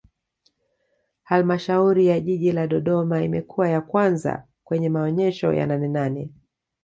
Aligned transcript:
halmashauri 1.23 2.07
ya 2.07 2.19
jiji 2.19 2.51
la 2.51 2.67
dodoma 2.67 3.21
imekuwa 3.23 3.69
ya 3.69 3.81
kwanza 3.81 4.47
kwenye 4.63 4.89
maonesho 4.89 5.53
ya 5.53 5.67
nanenane 5.67 6.29